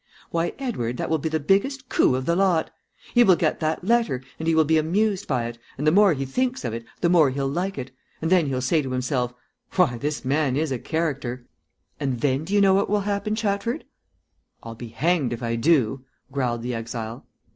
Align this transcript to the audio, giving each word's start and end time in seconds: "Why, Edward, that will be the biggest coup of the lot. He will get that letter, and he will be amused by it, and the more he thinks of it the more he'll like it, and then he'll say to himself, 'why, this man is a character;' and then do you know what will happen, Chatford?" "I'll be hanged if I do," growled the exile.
"Why, 0.31 0.53
Edward, 0.57 0.97
that 0.97 1.11
will 1.11 1.19
be 1.19 1.29
the 1.29 1.39
biggest 1.39 1.87
coup 1.87 2.15
of 2.15 2.25
the 2.25 2.35
lot. 2.35 2.71
He 3.13 3.23
will 3.23 3.35
get 3.35 3.59
that 3.59 3.83
letter, 3.83 4.23
and 4.39 4.47
he 4.47 4.55
will 4.55 4.63
be 4.65 4.79
amused 4.79 5.27
by 5.27 5.45
it, 5.45 5.59
and 5.77 5.85
the 5.85 5.91
more 5.91 6.13
he 6.15 6.25
thinks 6.25 6.65
of 6.65 6.73
it 6.73 6.83
the 7.01 7.07
more 7.07 7.29
he'll 7.29 7.47
like 7.47 7.77
it, 7.77 7.91
and 8.19 8.31
then 8.31 8.47
he'll 8.47 8.61
say 8.61 8.81
to 8.81 8.91
himself, 8.93 9.31
'why, 9.73 9.99
this 9.99 10.25
man 10.25 10.55
is 10.55 10.71
a 10.71 10.79
character;' 10.79 11.45
and 11.99 12.21
then 12.21 12.45
do 12.45 12.55
you 12.55 12.61
know 12.61 12.73
what 12.73 12.89
will 12.89 13.01
happen, 13.01 13.35
Chatford?" 13.35 13.83
"I'll 14.63 14.73
be 14.73 14.87
hanged 14.87 15.33
if 15.33 15.43
I 15.43 15.55
do," 15.55 16.03
growled 16.31 16.63
the 16.63 16.73
exile. 16.73 17.27